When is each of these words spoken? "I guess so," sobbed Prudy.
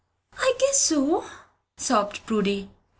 "I 0.35 0.55
guess 0.57 0.79
so," 0.79 1.29
sobbed 1.77 2.25
Prudy. 2.25 2.71